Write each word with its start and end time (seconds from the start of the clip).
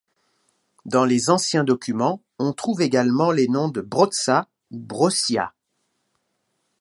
Dans 0.85 1.05
les 1.05 1.29
anciens 1.29 1.63
documents 1.63 2.23
on 2.39 2.53
trouve 2.53 2.81
également 2.81 3.29
les 3.29 3.47
noms 3.47 3.69
de 3.69 3.81
Brotza 3.81 4.47
ou 4.71 4.79
Brossia. 4.79 5.53